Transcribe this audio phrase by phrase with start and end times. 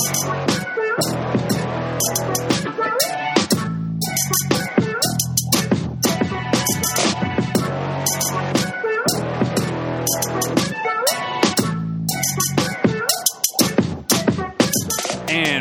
[0.00, 0.08] And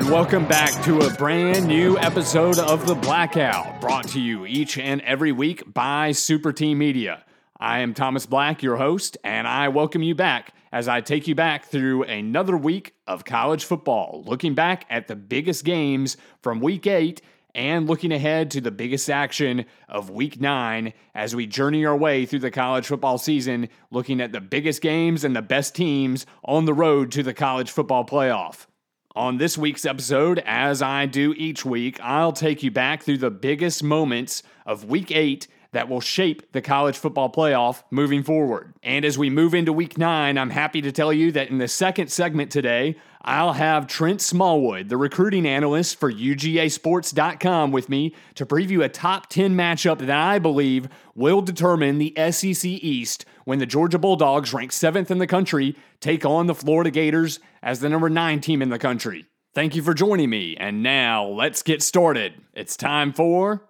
[0.09, 5.01] welcome back to a brand new episode of The Blackout, brought to you each and
[5.01, 7.25] every week by Super Team Media.
[7.59, 11.35] I am Thomas Black, your host, and I welcome you back as I take you
[11.35, 16.87] back through another week of college football, looking back at the biggest games from week
[16.87, 17.21] eight
[17.55, 22.25] and looking ahead to the biggest action of week nine as we journey our way
[22.25, 26.65] through the college football season, looking at the biggest games and the best teams on
[26.65, 28.67] the road to the college football playoff.
[29.15, 33.31] On this week's episode, as I do each week, I'll take you back through the
[33.31, 38.73] biggest moments of week eight that will shape the college football playoff moving forward.
[38.81, 41.67] And as we move into week nine, I'm happy to tell you that in the
[41.67, 48.45] second segment today, I'll have Trent Smallwood, the recruiting analyst for UGAsports.com, with me to
[48.45, 53.65] preview a top 10 matchup that I believe will determine the SEC East when the
[53.65, 58.09] Georgia Bulldogs, ranked seventh in the country, take on the Florida Gators as the number
[58.09, 59.25] nine team in the country.
[59.53, 62.33] Thank you for joining me, and now let's get started.
[62.53, 63.67] It's time for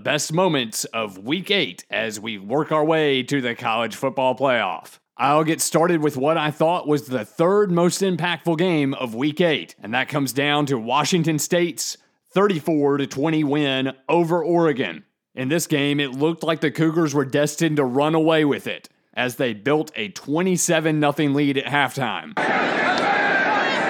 [0.00, 4.98] best moments of week eight as we work our way to the college football playoff.
[5.16, 9.40] I'll get started with what I thought was the third most impactful game of week
[9.40, 11.98] eight, and that comes down to Washington State's
[12.32, 15.04] 34 20 win over Oregon.
[15.34, 18.88] In this game, it looked like the Cougars were destined to run away with it
[19.14, 22.28] as they built a 27 0 lead at halftime.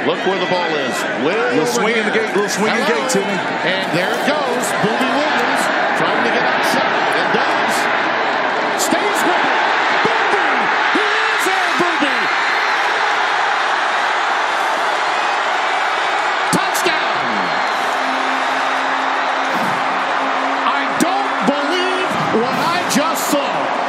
[0.07, 0.97] Look where the ball is.
[1.25, 3.27] Will little swing in the gate, little swing in the gate, Timmy.
[3.27, 4.70] And there it goes.
[22.95, 23.81] Just saw.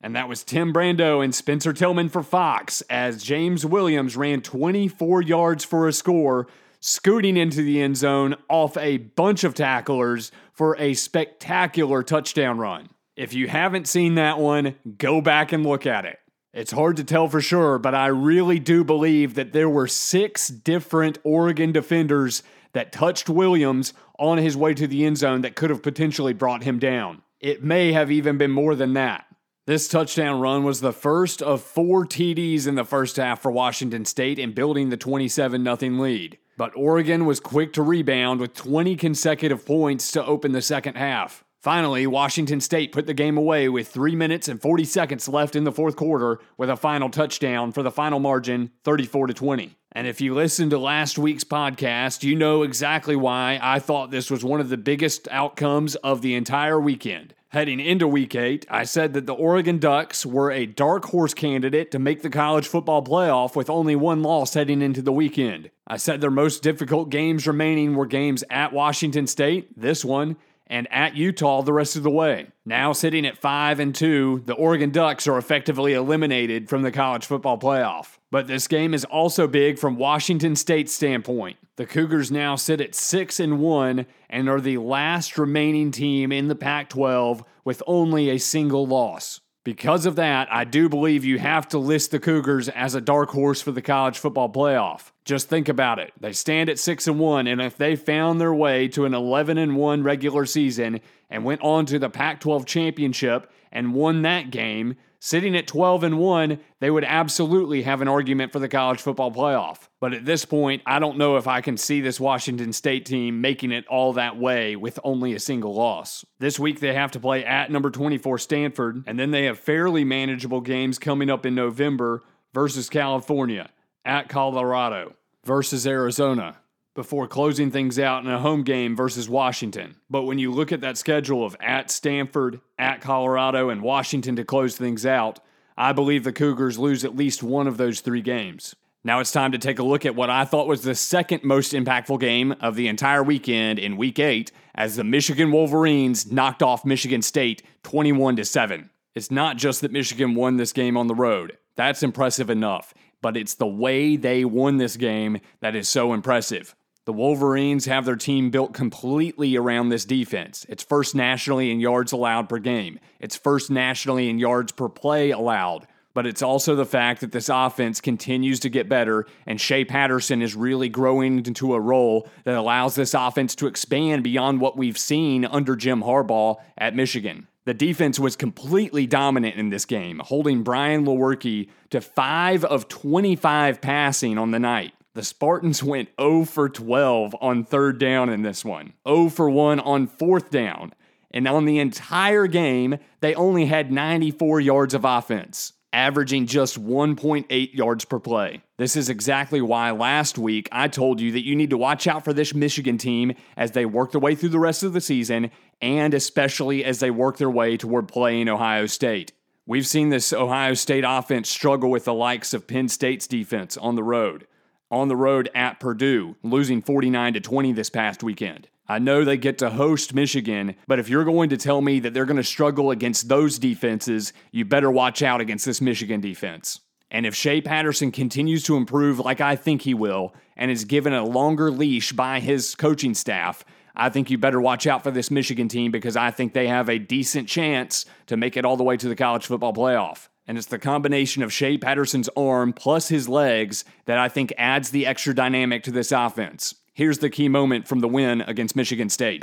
[0.00, 5.22] And that was Tim Brando and Spencer Tillman for Fox as James Williams ran 24
[5.22, 6.46] yards for a score,
[6.80, 12.88] scooting into the end zone off a bunch of tacklers for a spectacular touchdown run.
[13.16, 16.18] If you haven't seen that one, go back and look at it.
[16.54, 20.48] It's hard to tell for sure, but I really do believe that there were six
[20.48, 22.42] different Oregon defenders
[22.72, 26.64] that touched Williams on his way to the end zone that could have potentially brought
[26.64, 27.22] him down.
[27.40, 29.26] It may have even been more than that.
[29.66, 34.06] This touchdown run was the first of four TDs in the first half for Washington
[34.06, 36.38] State in building the 27 0 lead.
[36.56, 41.44] But Oregon was quick to rebound with 20 consecutive points to open the second half.
[41.60, 45.64] Finally, Washington State put the game away with 3 minutes and 40 seconds left in
[45.64, 49.76] the fourth quarter with a final touchdown for the final margin 34 to 20.
[49.92, 54.30] And if you listened to last week's podcast, you know exactly why I thought this
[54.30, 57.34] was one of the biggest outcomes of the entire weekend.
[57.52, 61.90] Heading into week eight, I said that the Oregon Ducks were a dark horse candidate
[61.92, 65.70] to make the college football playoff with only one loss heading into the weekend.
[65.86, 70.36] I said their most difficult games remaining were games at Washington State, this one,
[70.66, 72.48] and at Utah the rest of the way.
[72.66, 77.24] Now sitting at 5 and 2, the Oregon Ducks are effectively eliminated from the college
[77.24, 78.17] football playoff.
[78.30, 81.56] But this game is also big from Washington State's standpoint.
[81.76, 86.48] The Cougars now sit at 6 and 1 and are the last remaining team in
[86.48, 89.40] the Pac 12 with only a single loss.
[89.64, 93.30] Because of that, I do believe you have to list the Cougars as a dark
[93.30, 95.10] horse for the college football playoff.
[95.24, 96.12] Just think about it.
[96.18, 99.58] They stand at 6 and 1 and if they found their way to an 11
[99.58, 104.96] and 1 regular season and went on to the Pac-12 championship and won that game,
[105.20, 109.32] Sitting at 12 and 1, they would absolutely have an argument for the college football
[109.32, 109.88] playoff.
[110.00, 113.40] But at this point, I don't know if I can see this Washington State team
[113.40, 116.24] making it all that way with only a single loss.
[116.38, 120.04] This week they have to play at number 24 Stanford, and then they have fairly
[120.04, 122.22] manageable games coming up in November
[122.54, 123.70] versus California,
[124.04, 126.58] at Colorado, versus Arizona,
[126.98, 129.94] before closing things out in a home game versus Washington.
[130.10, 134.44] But when you look at that schedule of at Stanford, at Colorado, and Washington to
[134.44, 135.38] close things out,
[135.76, 138.74] I believe the Cougars lose at least one of those three games.
[139.04, 141.72] Now it's time to take a look at what I thought was the second most
[141.72, 146.84] impactful game of the entire weekend in week 8 as the Michigan Wolverines knocked off
[146.84, 148.90] Michigan State 21 to 7.
[149.14, 151.58] It's not just that Michigan won this game on the road.
[151.76, 152.92] That's impressive enough,
[153.22, 156.74] but it's the way they won this game that is so impressive.
[157.08, 160.66] The Wolverines have their team built completely around this defense.
[160.68, 165.30] It's first nationally in yards allowed per game, it's first nationally in yards per play
[165.30, 165.86] allowed.
[166.12, 170.42] But it's also the fact that this offense continues to get better, and Shea Patterson
[170.42, 174.98] is really growing into a role that allows this offense to expand beyond what we've
[174.98, 177.48] seen under Jim Harbaugh at Michigan.
[177.64, 183.80] The defense was completely dominant in this game, holding Brian Lewerke to 5 of 25
[183.80, 184.92] passing on the night.
[185.14, 189.80] The Spartans went 0 for 12 on third down in this one, 0 for 1
[189.80, 190.92] on fourth down.
[191.30, 197.74] And on the entire game, they only had 94 yards of offense, averaging just 1.8
[197.74, 198.62] yards per play.
[198.76, 202.24] This is exactly why last week I told you that you need to watch out
[202.24, 205.50] for this Michigan team as they work their way through the rest of the season,
[205.82, 209.32] and especially as they work their way toward playing Ohio State.
[209.66, 213.96] We've seen this Ohio State offense struggle with the likes of Penn State's defense on
[213.96, 214.46] the road
[214.90, 218.68] on the road at Purdue, losing 49 to 20 this past weekend.
[218.86, 222.14] I know they get to host Michigan, but if you're going to tell me that
[222.14, 226.80] they're going to struggle against those defenses, you better watch out against this Michigan defense.
[227.10, 231.12] And if Shea Patterson continues to improve like I think he will, and is given
[231.12, 233.64] a longer leash by his coaching staff,
[233.94, 236.88] I think you better watch out for this Michigan team because I think they have
[236.88, 240.28] a decent chance to make it all the way to the college football playoff.
[240.48, 244.88] And it's the combination of Shea Patterson's arm plus his legs that I think adds
[244.88, 246.74] the extra dynamic to this offense.
[246.94, 249.42] Here's the key moment from the win against Michigan State.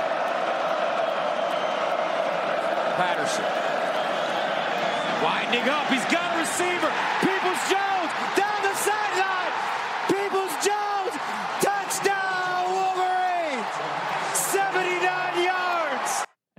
[2.96, 3.44] Patterson.
[5.22, 5.86] Winding up.
[5.86, 6.15] He's got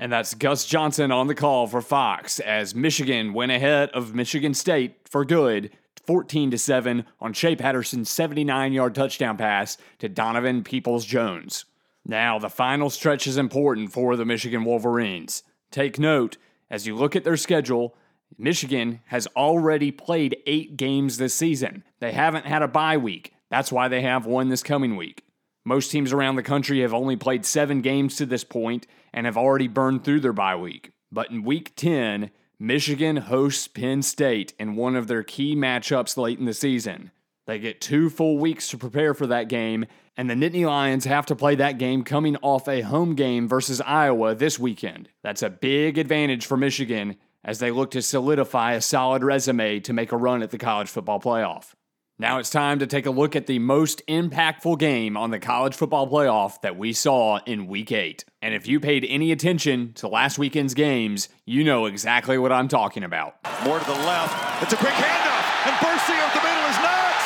[0.07, 4.53] And that's Gus Johnson on the call for Fox as Michigan went ahead of Michigan
[4.53, 5.69] State for good
[6.05, 11.65] 14 to 7 on Shea Patterson's 79-yard touchdown pass to Donovan Peoples-Jones.
[12.05, 15.43] Now, the final stretch is important for the Michigan Wolverines.
[15.71, 16.37] Take note,
[16.69, 17.93] as you look at their schedule,
[18.37, 21.83] Michigan has already played 8 games this season.
[21.99, 23.33] They haven't had a bye week.
[23.49, 25.25] That's why they have one this coming week.
[25.67, 29.35] Most teams around the country have only played seven games to this point and have
[29.35, 30.91] already burned through their bye week.
[31.11, 36.39] But in week 10, Michigan hosts Penn State in one of their key matchups late
[36.39, 37.11] in the season.
[37.47, 41.25] They get two full weeks to prepare for that game, and the Nittany Lions have
[41.25, 45.09] to play that game coming off a home game versus Iowa this weekend.
[45.21, 49.91] That's a big advantage for Michigan as they look to solidify a solid resume to
[49.91, 51.73] make a run at the college football playoff.
[52.19, 55.75] Now it's time to take a look at the most impactful game on the college
[55.75, 58.25] football playoff that we saw in week 8.
[58.41, 62.69] And if you paid any attention to last weekend's games, you know exactly what I'm
[62.69, 63.35] talking about.
[63.63, 64.63] More to the left.
[64.63, 67.21] It's a quick handoff, and bursting up the middle is Knox.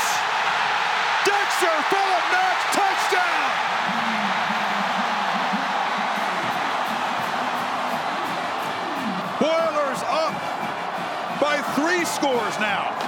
[1.24, 3.48] Dexter Philip Knox, touchdown!
[9.40, 10.36] Boilers up
[11.40, 13.01] by three scores now.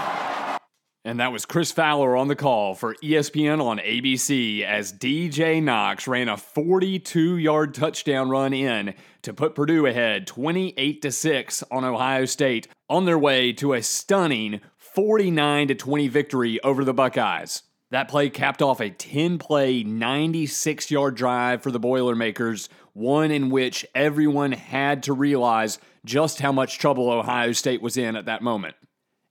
[1.05, 6.07] And that was Chris Fowler on the call for ESPN on ABC as DJ Knox
[6.07, 8.93] ran a 42 yard touchdown run in
[9.23, 13.83] to put Purdue ahead 28 to 6 on Ohio State on their way to a
[13.83, 17.63] stunning 49 to 20 victory over the Buckeyes.
[17.91, 23.49] That play capped off a 10 play, 96 yard drive for the Boilermakers, one in
[23.49, 28.41] which everyone had to realize just how much trouble Ohio State was in at that
[28.41, 28.75] moment.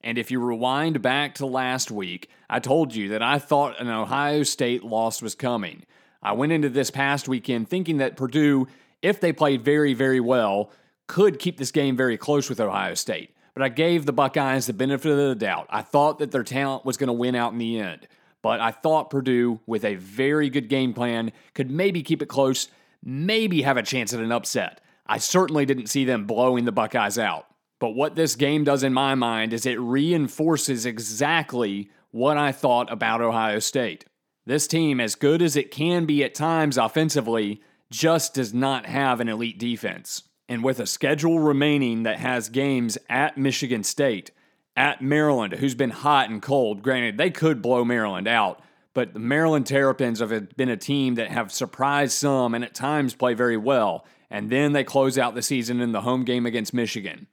[0.05, 3.89] And if you rewind back to last week, I told you that I thought an
[3.89, 5.85] Ohio State loss was coming.
[6.23, 8.67] I went into this past weekend thinking that Purdue,
[9.01, 10.71] if they played very, very well,
[11.07, 13.35] could keep this game very close with Ohio State.
[13.55, 15.67] but I gave the Buckeyes the benefit of the doubt.
[15.71, 18.07] I thought that their talent was going to win out in the end,
[18.41, 22.69] but I thought Purdue, with a very good game plan, could maybe keep it close,
[23.03, 24.81] maybe have a chance at an upset.
[25.07, 27.47] I certainly didn't see them blowing the Buckeyes out.
[27.83, 32.93] But what this game does in my mind is it reinforces exactly what I thought
[32.93, 34.05] about Ohio State.
[34.47, 37.61] This team, as good as it can be at times offensively,
[37.91, 40.23] just does not have an elite defense.
[40.49, 44.31] And with a schedule remaining that has games at Michigan State,
[44.77, 48.63] at Maryland, who's been hot and cold, granted, they could blow Maryland out,
[48.95, 53.17] but the Maryland Terrapins have been a team that have surprised some and at times
[53.17, 54.07] play very well.
[54.31, 57.27] And then they close out the season in the home game against Michigan.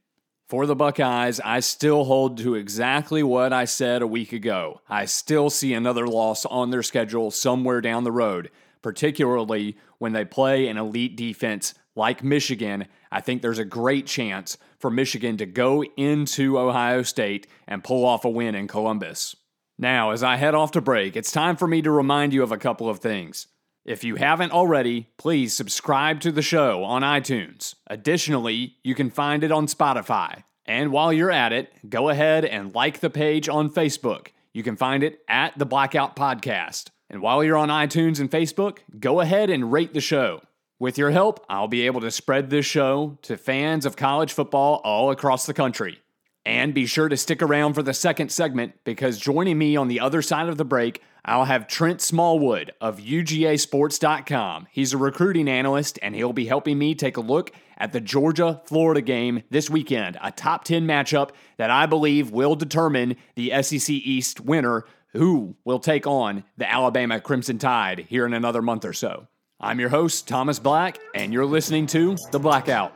[0.50, 4.82] For the Buckeyes, I still hold to exactly what I said a week ago.
[4.90, 8.50] I still see another loss on their schedule somewhere down the road,
[8.82, 12.88] particularly when they play an elite defense like Michigan.
[13.12, 18.04] I think there's a great chance for Michigan to go into Ohio State and pull
[18.04, 19.36] off a win in Columbus.
[19.78, 22.52] Now, as I head off to break, it's time for me to remind you of
[22.52, 23.46] a couple of things.
[23.90, 27.74] If you haven't already, please subscribe to the show on iTunes.
[27.88, 30.44] Additionally, you can find it on Spotify.
[30.68, 34.28] And while you're at it, go ahead and like the page on Facebook.
[34.54, 36.90] You can find it at the Blackout Podcast.
[37.10, 40.44] And while you're on iTunes and Facebook, go ahead and rate the show.
[40.78, 44.82] With your help, I'll be able to spread this show to fans of college football
[44.84, 45.98] all across the country.
[46.46, 50.00] And be sure to stick around for the second segment because joining me on the
[50.00, 54.68] other side of the break I'll have Trent Smallwood of UGAsports.com.
[54.72, 58.64] He's a recruiting analyst, and he'll be helping me take a look at the Georgia
[58.66, 63.92] Florida game this weekend, a top 10 matchup that I believe will determine the SEC
[63.92, 68.94] East winner who will take on the Alabama Crimson Tide here in another month or
[68.94, 69.28] so.
[69.60, 72.96] I'm your host, Thomas Black, and you're listening to The Blackout.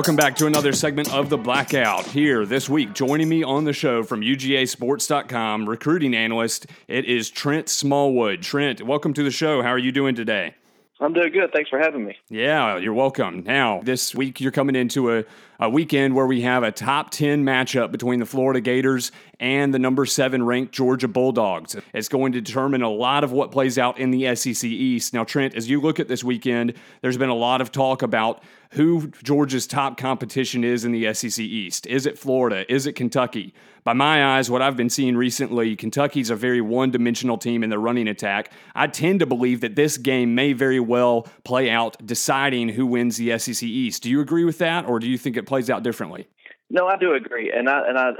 [0.00, 2.06] Welcome back to another segment of The Blackout.
[2.06, 7.68] Here this week, joining me on the show from UGASports.com, recruiting analyst, it is Trent
[7.68, 8.40] Smallwood.
[8.40, 9.60] Trent, welcome to the show.
[9.60, 10.54] How are you doing today?
[11.02, 11.52] I'm doing good.
[11.52, 12.16] Thanks for having me.
[12.28, 13.42] Yeah, you're welcome.
[13.44, 15.24] Now, this week you're coming into a,
[15.58, 19.78] a weekend where we have a top 10 matchup between the Florida Gators and the
[19.78, 21.76] number seven ranked Georgia Bulldogs.
[21.94, 25.12] It's going to determine a lot of what plays out in the SEC East.
[25.14, 28.42] Now, Trent, as you look at this weekend, there's been a lot of talk about
[28.72, 31.86] who Georgia's top competition is in the SEC East.
[31.86, 32.70] Is it Florida?
[32.72, 33.52] Is it Kentucky?
[33.82, 37.70] By my eyes, what I've been seeing recently, Kentucky's a very one dimensional team in
[37.70, 38.52] the running attack.
[38.74, 43.16] I tend to believe that this game may very well play out deciding who wins
[43.16, 44.02] the SEC East.
[44.02, 46.28] Do you agree with that, or do you think it plays out differently?
[46.68, 48.10] No, I do agree, and I and I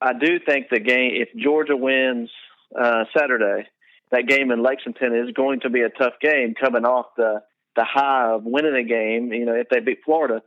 [0.00, 2.30] I do think the game if Georgia wins
[2.78, 3.66] uh, Saturday,
[4.12, 7.42] that game in Lexington is going to be a tough game coming off the
[7.78, 9.32] the high of winning a game.
[9.32, 10.42] You know, if they beat Florida,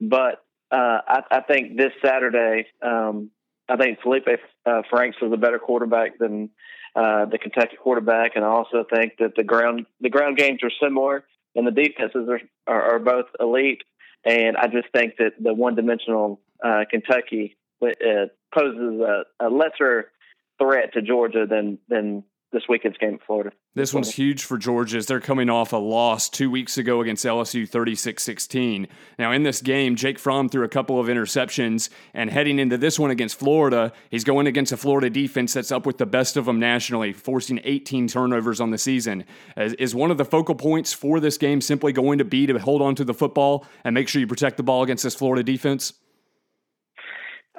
[0.00, 3.30] but uh, I, I think this Saturday, um,
[3.68, 4.28] I think Felipe
[4.66, 6.50] uh, Franks is a better quarterback than
[6.94, 10.70] uh, the Kentucky quarterback, and I also think that the ground the ground games are
[10.82, 11.24] similar,
[11.54, 13.82] and the defenses are are, are both elite.
[14.26, 20.10] And I just think that the one dimensional uh, Kentucky uh, poses a, a lesser
[20.58, 22.24] threat to Georgia than than
[22.54, 23.50] this weekend's game at Florida.
[23.74, 27.24] This one's huge for Georgia as they're coming off a loss two weeks ago against
[27.24, 28.88] LSU 36 16.
[29.18, 32.98] Now, in this game, Jake Fromm threw a couple of interceptions, and heading into this
[32.98, 36.46] one against Florida, he's going against a Florida defense that's up with the best of
[36.46, 39.24] them nationally, forcing 18 turnovers on the season.
[39.56, 42.80] Is one of the focal points for this game simply going to be to hold
[42.80, 45.92] on to the football and make sure you protect the ball against this Florida defense?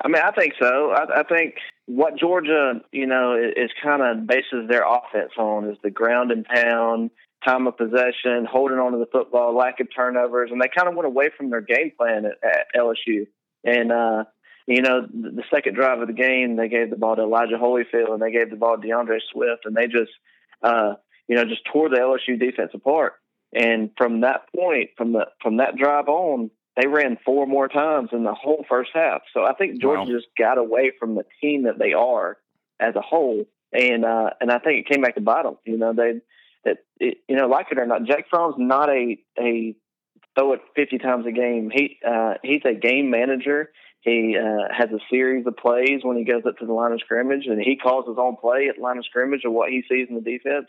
[0.01, 0.91] I mean, I think so.
[0.91, 1.55] I, I think
[1.87, 6.31] what Georgia, you know, is, is kind of bases their offense on is the ground
[6.31, 7.11] and pound,
[7.45, 10.95] time of possession, holding on to the football, lack of turnovers, and they kind of
[10.95, 13.27] went away from their game plan at, at LSU.
[13.63, 14.25] And uh,
[14.67, 17.55] you know, the, the second drive of the game, they gave the ball to Elijah
[17.55, 20.11] Holyfield and they gave the ball to D'Andre Swift, and they just,
[20.63, 20.95] uh,
[21.27, 23.13] you know, just tore the LSU defense apart.
[23.53, 28.09] And from that point, from the from that drive on, they ran four more times
[28.11, 29.21] in the whole first half.
[29.33, 30.17] So I think Georgia wow.
[30.17, 32.37] just got away from the team that they are
[32.79, 35.57] as a whole, and uh, and I think it came back to bite them.
[35.65, 36.21] You know, they
[36.65, 39.75] that you know, like it or not, Jake Fromm's not a a
[40.37, 41.71] throw it fifty times a game.
[41.73, 43.71] He uh, he's a game manager.
[44.01, 46.99] He uh, has a series of plays when he goes up to the line of
[46.99, 49.83] scrimmage, and he calls his own play at the line of scrimmage of what he
[49.89, 50.67] sees in the defense.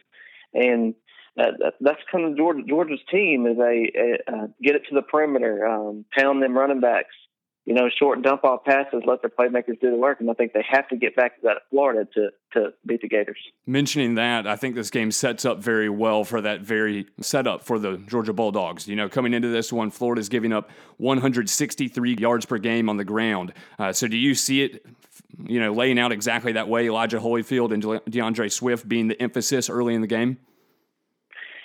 [0.54, 0.94] And
[1.36, 6.04] that, that's kind of Georgia, Georgia's team is a get it to the perimeter, um,
[6.16, 7.14] pound them running backs,
[7.66, 10.20] you know, short dump off passes, let their playmakers do the work.
[10.20, 13.02] And I think they have to get back to that at Florida to, to beat
[13.02, 13.38] the Gators.
[13.66, 17.80] Mentioning that, I think this game sets up very well for that very setup for
[17.80, 18.86] the Georgia Bulldogs.
[18.86, 23.04] You know, coming into this one, Florida's giving up 163 yards per game on the
[23.04, 23.52] ground.
[23.80, 24.86] Uh, so do you see it,
[25.44, 26.86] you know, laying out exactly that way?
[26.86, 30.38] Elijah Holyfield and D'Andre Swift being the emphasis early in the game?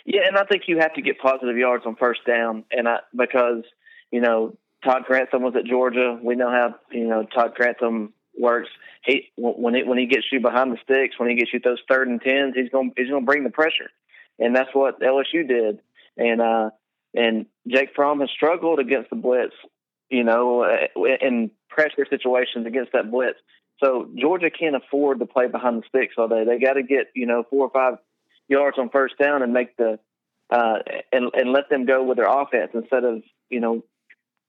[0.06, 3.00] Yeah, and I think you have to get positive yards on first down, and I,
[3.16, 3.64] because
[4.12, 6.18] you know Todd Grantham was at Georgia.
[6.22, 8.70] We know how you know Todd Grantham works.
[9.04, 11.82] He when it when he gets you behind the sticks, when he gets you those
[11.90, 13.90] third and tens, he's going he's to bring the pressure,
[14.40, 15.80] and that's what LSU did.
[16.18, 16.70] And uh,
[17.14, 19.54] and Jake Fromm has struggled against the blitz,
[20.10, 23.40] you know, uh, in pressure situations against that blitz.
[23.84, 26.44] So Georgia can't afford to play behind the sticks all day.
[26.46, 28.00] They got to get you know four or five
[28.52, 29.98] yards on first down and make the
[30.52, 30.80] uh,
[31.12, 33.84] and and let them go with their offense instead of you know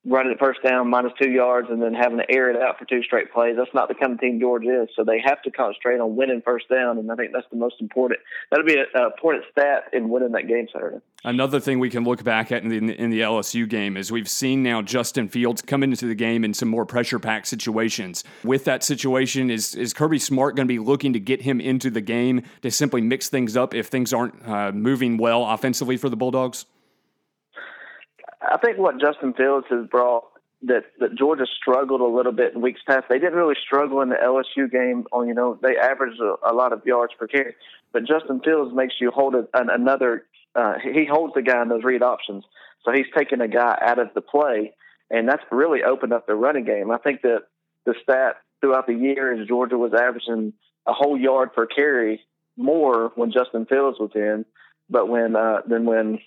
[0.04, 2.84] running it first down minus two yards and then having to air it out for
[2.84, 3.54] two straight plays.
[3.56, 4.88] That's not the kind of team Georgia is.
[4.96, 7.76] So they have to concentrate on winning first down, and I think that's the most
[7.80, 8.20] important.
[8.50, 10.98] That'll be an important stat in winning that game Saturday.
[11.24, 14.28] Another thing we can look back at in the, in the LSU game is we've
[14.28, 18.24] seen now Justin Fields come into the game in some more pressure packed situations.
[18.42, 21.90] With that situation, is is Kirby Smart going to be looking to get him into
[21.90, 26.08] the game to simply mix things up if things aren't uh, moving well offensively for
[26.08, 26.66] the Bulldogs?
[28.50, 30.24] I think what Justin Fields has brought
[30.62, 33.06] that that Georgia struggled a little bit in weeks past.
[33.08, 35.06] They didn't really struggle in the LSU game.
[35.12, 37.54] On you know they averaged a, a lot of yards per carry,
[37.92, 40.26] but Justin Fields makes you hold a, an, another.
[40.54, 42.44] Uh, he holds the guy in those read options,
[42.84, 44.72] so he's taking a guy out of the play,
[45.10, 46.90] and that's really opened up the running game.
[46.90, 47.44] I think that
[47.84, 50.52] the stat throughout the year is Georgia was averaging
[50.86, 52.20] a whole yard per carry
[52.56, 54.44] more when Justin Fields was in,
[54.90, 56.20] but when uh, than when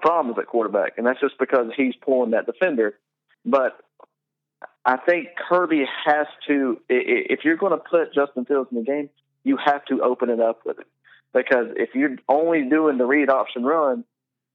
[0.00, 2.98] problems at quarterback, and that's just because he's pulling that defender.
[3.44, 3.80] But
[4.84, 9.10] I think Kirby has to, if you're going to put Justin Fields in the game,
[9.44, 10.86] you have to open it up with it.
[11.32, 14.04] Because if you're only doing the read option run,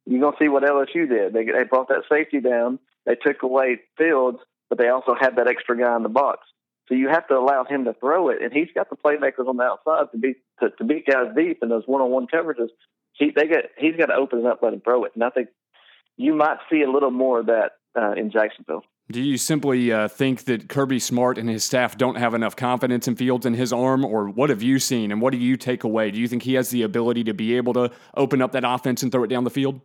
[0.05, 1.33] you're going to see what LSU did.
[1.33, 5.47] They, they brought that safety down, they took away Fields, but they also had that
[5.47, 6.47] extra guy in the box.
[6.87, 9.57] So you have to allow him to throw it, and he's got the playmakers on
[9.57, 12.69] the outside to beat to, to beat guys deep in those one-on-one coverages
[13.21, 15.11] he they get he's got to open it up, let him throw it.
[15.13, 15.49] And I think
[16.17, 18.83] you might see a little more of that uh, in Jacksonville.
[19.11, 23.07] Do you simply uh, think that Kirby Smart and his staff don't have enough confidence
[23.07, 25.83] in Fields and his arm, or what have you seen and what do you take
[25.83, 26.11] away?
[26.11, 29.03] Do you think he has the ability to be able to open up that offense
[29.03, 29.81] and throw it down the field?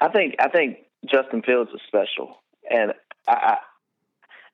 [0.00, 0.78] I think I think
[1.10, 2.36] Justin Fields is special,
[2.70, 2.92] and
[3.26, 3.56] I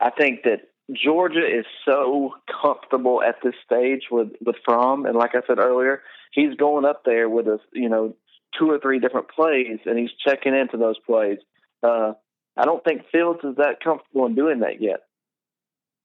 [0.00, 5.34] I think that Georgia is so comfortable at this stage with with Fromm, and like
[5.34, 6.02] I said earlier,
[6.32, 8.14] he's going up there with us, you know,
[8.58, 11.38] two or three different plays, and he's checking into those plays.
[11.82, 12.12] Uh,
[12.56, 15.04] I don't think Fields is that comfortable in doing that yet.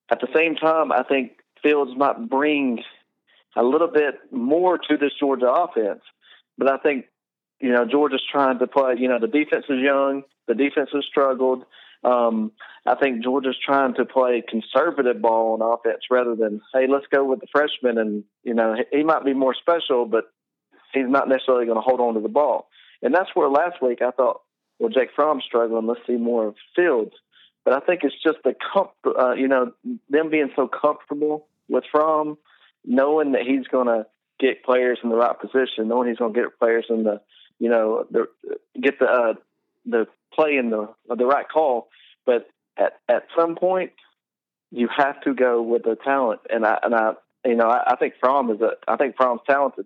[0.09, 2.83] At the same time, I think Fields might bring
[3.55, 6.01] a little bit more to this Georgia offense,
[6.57, 7.05] but I think
[7.59, 8.95] you know Georgia's trying to play.
[8.97, 11.65] You know, the defense is young, the defense has struggled.
[12.07, 12.53] Um,
[12.85, 17.25] I think Georgia's trying to play conservative ball on offense rather than, hey, let's go
[17.25, 17.97] with the freshman.
[17.97, 20.31] And, you know, he might be more special, but
[20.93, 22.69] he's not necessarily going to hold on to the ball.
[23.01, 24.41] And that's where last week I thought,
[24.79, 25.85] well, Jake Fromm's struggling.
[25.85, 27.13] Let's see more of Fields.
[27.65, 29.73] But I think it's just the comfort, uh, you know,
[30.09, 32.37] them being so comfortable with Fromm,
[32.85, 34.05] knowing that he's going to
[34.39, 37.19] get players in the right position, knowing he's going to get players in the,
[37.59, 38.27] you know, the,
[38.81, 39.33] get the uh,
[39.85, 41.89] the play in the the right call.
[42.25, 43.91] But at at some point,
[44.71, 46.41] you have to go with the talent.
[46.49, 47.13] And I and I
[47.45, 49.85] you know I, I think Fromm is a I think Fromm's talented,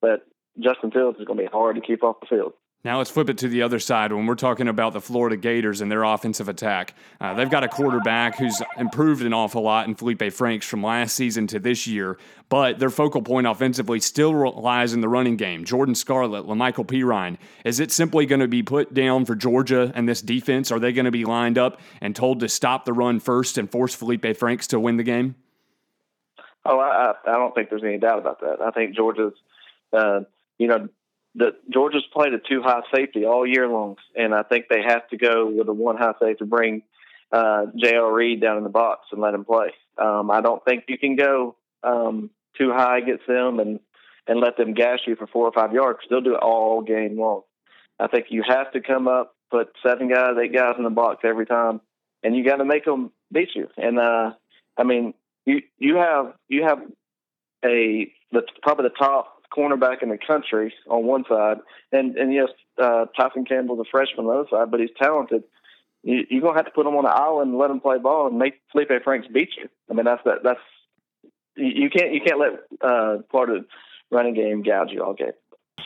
[0.00, 0.26] but
[0.58, 2.52] Justin Fields is going to be hard to keep off the field.
[2.84, 5.80] Now let's flip it to the other side when we're talking about the Florida Gators
[5.80, 6.94] and their offensive attack.
[7.20, 11.16] Uh, they've got a quarterback who's improved an awful lot in Felipe Franks from last
[11.16, 15.64] season to this year, but their focal point offensively still lies in the running game.
[15.64, 17.36] Jordan Scarlett, La'Mical Perine.
[17.64, 20.70] Is it simply going to be put down for Georgia and this defense?
[20.70, 23.68] Are they going to be lined up and told to stop the run first and
[23.68, 25.34] force Felipe Franks to win the game?
[26.64, 28.60] Oh, I, I don't think there's any doubt about that.
[28.60, 29.32] I think Georgia's,
[29.92, 30.20] uh,
[30.58, 30.88] you know,
[31.34, 35.08] the Georgia's played a two high safety all year long, and I think they have
[35.08, 36.82] to go with a one high safety to bring
[37.32, 38.12] uh, J.R.
[38.12, 39.72] Reed down in the box and let him play.
[39.98, 43.80] Um, I don't think you can go um, too high against them and
[44.26, 46.00] and let them gash you for four or five yards.
[46.08, 47.42] They'll do it all game long.
[47.98, 51.20] I think you have to come up, put seven guys, eight guys in the box
[51.24, 51.80] every time,
[52.22, 53.68] and you got to make them beat you.
[53.76, 54.32] And uh,
[54.76, 55.14] I mean,
[55.46, 56.80] you you have you have
[57.64, 61.58] a the, probably the top cornerback in the country on one side,
[61.92, 65.44] and and yes, uh, Tyson Campbell's a freshman on the other side, but he's talented.
[66.02, 68.28] You, you're gonna have to put him on an island and let him play ball
[68.28, 69.68] and make Felipe Franks beat you.
[69.90, 70.42] I mean, that's that.
[70.42, 70.60] That's
[71.56, 73.64] you can't you can't let uh, Florida
[74.10, 75.32] running game gouge you all game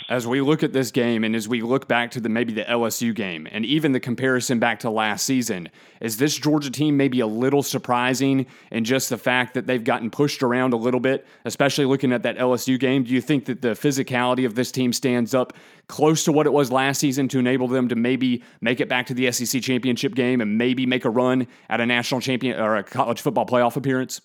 [0.09, 2.65] as we look at this game and as we look back to the maybe the
[2.65, 5.69] LSU game and even the comparison back to last season,
[6.01, 10.11] is this Georgia team maybe a little surprising in just the fact that they've gotten
[10.11, 13.05] pushed around a little bit, especially looking at that LSU game?
[13.05, 15.55] Do you think that the physicality of this team stands up
[15.89, 19.07] close to what it was last season to enable them to maybe make it back
[19.07, 22.77] to the SEC championship game and maybe make a run at a national champion or
[22.77, 24.21] a college football playoff appearance?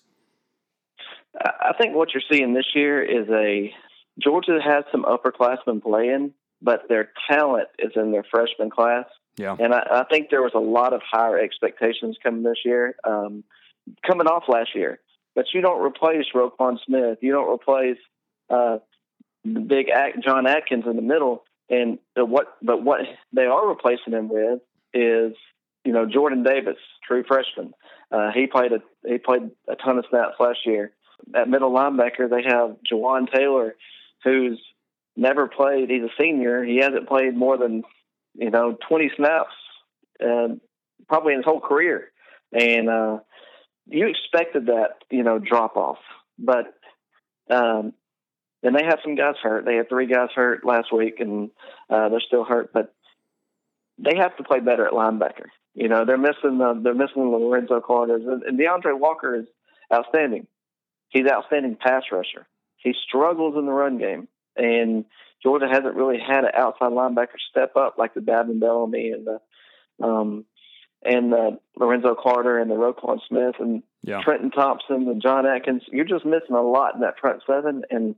[1.40, 3.72] I think what you're seeing this year is a
[4.18, 9.06] Georgia has some upperclassmen playing, but their talent is in their freshman class.
[9.36, 9.56] Yeah.
[9.58, 13.44] And I, I think there was a lot of higher expectations coming this year, um,
[14.06, 14.98] coming off last year.
[15.34, 17.18] But you don't replace Roquan Smith.
[17.20, 17.98] You don't replace
[18.50, 18.78] uh,
[19.44, 19.86] the big
[20.24, 21.44] John Atkins in the middle.
[21.70, 23.00] And the, what, but what
[23.32, 24.60] they are replacing him with
[24.92, 25.34] is,
[25.84, 26.76] you know, Jordan Davis,
[27.06, 27.72] true freshman.
[28.10, 30.92] Uh, he played a he played a ton of snaps last year.
[31.34, 33.76] At middle linebacker, they have Jawaan Taylor,
[34.28, 34.60] who's
[35.16, 35.90] never played.
[35.90, 36.64] He's a senior.
[36.64, 37.82] He hasn't played more than
[38.34, 39.54] you know 20 snaps,
[40.24, 40.48] uh,
[41.08, 42.10] probably in his whole career.
[42.52, 43.18] And uh,
[43.86, 45.98] you expected that you know drop off,
[46.38, 46.74] but
[47.50, 47.92] um,
[48.62, 49.64] and they have some guys hurt.
[49.64, 51.50] They had three guys hurt last week, and
[51.90, 52.72] uh, they're still hurt.
[52.72, 52.94] But
[53.98, 55.46] they have to play better at linebacker.
[55.74, 59.46] You know, they're missing uh, they're missing Lorenzo Carter and D'Andre Walker is
[59.92, 60.46] outstanding.
[61.08, 62.46] He's outstanding pass rusher.
[62.78, 65.04] He struggles in the run game, and
[65.42, 70.04] Georgia hasn't really had an outside linebacker step up like the Davin Bellamy and the
[70.04, 70.44] um,
[71.02, 74.20] and the Lorenzo Carter and the Roquan Smith and yeah.
[74.22, 75.82] Trenton Thompson and John Atkins.
[75.92, 78.14] You're just missing a lot in that front seven, and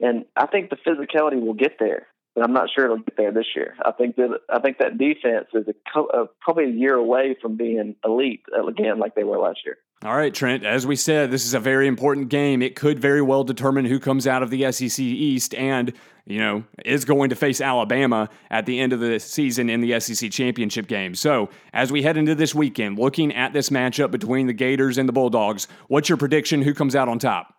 [0.00, 3.32] and I think the physicality will get there, but I'm not sure it'll get there
[3.32, 3.74] this year.
[3.84, 7.56] I think that I think that defense is a, a probably a year away from
[7.56, 9.78] being elite again, like they were last year.
[10.04, 10.64] All right, Trent.
[10.64, 12.62] As we said, this is a very important game.
[12.62, 15.92] It could very well determine who comes out of the SEC East and,
[16.24, 19.98] you know, is going to face Alabama at the end of the season in the
[19.98, 21.16] SEC championship game.
[21.16, 25.08] So, as we head into this weekend, looking at this matchup between the Gators and
[25.08, 26.62] the Bulldogs, what's your prediction?
[26.62, 27.52] Who comes out on top?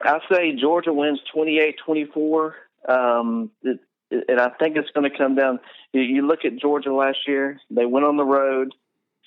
[0.00, 2.54] I say Georgia wins 28 24.
[2.88, 5.58] Um, and I think it's going to come down.
[5.92, 8.74] You look at Georgia last year, they went on the road,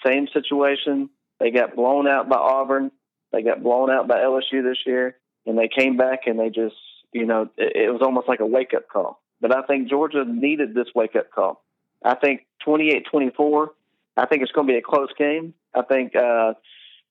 [0.06, 2.92] same situation they got blown out by Auburn.
[3.32, 6.76] They got blown out by LSU this year, and they came back and they just,
[7.12, 9.22] you know, it, it was almost like a wake up call.
[9.42, 11.64] But I think Georgia needed this wake up call.
[12.04, 13.72] I think 28 24,
[14.18, 15.54] I think it's going to be a close game.
[15.74, 16.54] I think uh,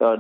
[0.01, 0.17] uh,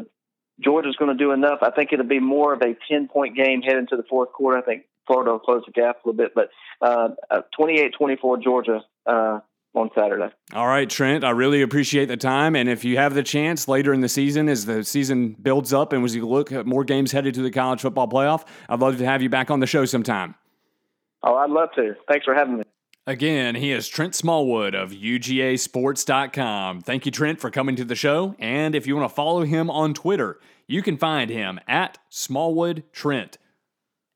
[0.60, 1.60] Georgia's going to do enough.
[1.62, 4.58] I think it'll be more of a 10 point game heading to the fourth quarter.
[4.58, 8.38] I think Florida will close the gap a little bit, but uh, uh 28 24
[8.38, 8.80] Georgia.
[9.06, 9.40] Uh,
[9.74, 10.32] on Saturday.
[10.52, 11.24] All right, Trent.
[11.24, 12.54] I really appreciate the time.
[12.56, 15.92] And if you have the chance later in the season, as the season builds up
[15.92, 18.98] and as you look at more games headed to the college football playoff, I'd love
[18.98, 20.34] to have you back on the show sometime.
[21.22, 21.94] Oh, I'd love to.
[22.08, 22.64] Thanks for having me.
[23.06, 26.80] Again, he is Trent Smallwood of UGASports.com.
[26.80, 28.34] Thank you, Trent, for coming to the show.
[28.38, 32.84] And if you want to follow him on Twitter, you can find him at Smallwood
[32.92, 33.37] Trent.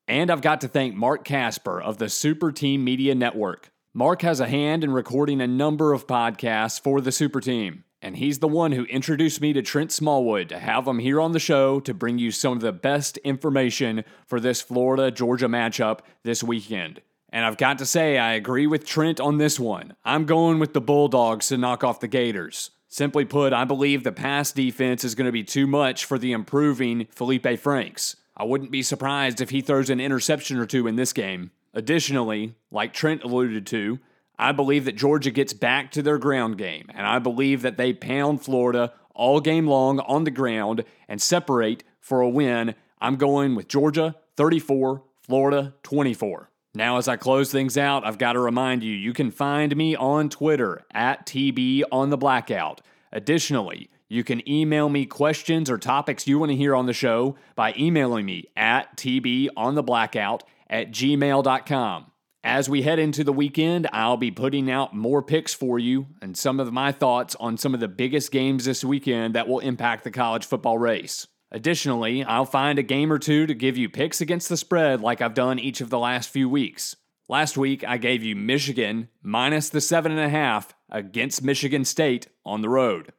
[0.07, 3.71] And I've got to thank Mark Casper of the Super Team Media Network.
[3.94, 8.18] Mark has a hand in recording a number of podcasts for the Super Team, and
[8.18, 11.40] he's the one who introduced me to Trent Smallwood to have him here on the
[11.40, 16.44] show to bring you some of the best information for this Florida Georgia matchup this
[16.44, 17.01] weekend.
[17.31, 19.94] And I've got to say, I agree with Trent on this one.
[20.05, 22.70] I'm going with the Bulldogs to knock off the Gators.
[22.88, 26.33] Simply put, I believe the pass defense is going to be too much for the
[26.33, 28.16] improving Felipe Franks.
[28.37, 31.51] I wouldn't be surprised if he throws an interception or two in this game.
[31.79, 34.01] Additionally, like Trent alluded to,
[34.37, 37.93] I believe that Georgia gets back to their ground game, and I believe that they
[37.93, 42.75] pound Florida all game long on the ground and separate for a win.
[43.01, 46.51] I'm going with Georgia 34, Florida 24.
[46.75, 49.95] Now, as I close things out, I've got to remind you you can find me
[49.95, 52.81] on Twitter at TB on the Blackout.
[53.12, 57.37] Additionally, you can email me questions or topics you want to hear on the show
[57.55, 62.13] by emailing me at TB on the Blackout at gmail.com.
[62.45, 66.37] As we head into the weekend, I'll be putting out more picks for you and
[66.37, 70.05] some of my thoughts on some of the biggest games this weekend that will impact
[70.05, 71.27] the college football race.
[71.51, 75.21] Additionally, I'll find a game or two to give you picks against the spread like
[75.21, 76.95] I've done each of the last few weeks.
[77.29, 83.13] Last week, I gave you Michigan minus the 7.5 against Michigan State on the road.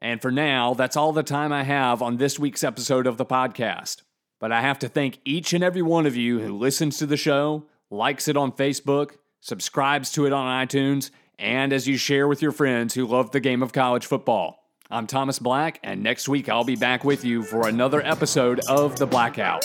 [0.00, 3.26] And for now, that's all the time I have on this week's episode of the
[3.26, 4.02] podcast.
[4.38, 7.18] But I have to thank each and every one of you who listens to the
[7.18, 12.40] show, likes it on Facebook, subscribes to it on iTunes, and as you share with
[12.40, 14.56] your friends who love the game of college football.
[14.90, 18.98] I'm Thomas Black, and next week I'll be back with you for another episode of
[18.98, 19.64] The Blackout.